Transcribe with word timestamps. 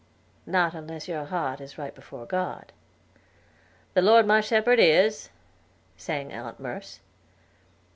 "Not 0.47 0.73
unless 0.73 1.07
your 1.07 1.25
heart 1.25 1.61
is 1.61 1.77
right 1.77 1.93
before 1.93 2.25
God." 2.25 2.71
"'The 3.93 4.01
Lord 4.01 4.25
my 4.25 4.41
Shepherd 4.41 4.79
is,'" 4.79 5.29
sang 5.95 6.31
Aunt 6.33 6.59
Merce. 6.59 7.01